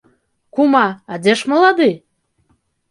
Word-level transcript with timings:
Кума, 0.55 0.81
а 1.11 1.21
дзе 1.21 1.33
ж 1.43 1.53
малады? 1.55 1.91